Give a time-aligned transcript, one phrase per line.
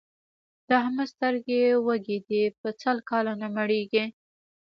[0.67, 4.03] د احمد سترګې وږې دي؛ په سل کاله نه مړېږي.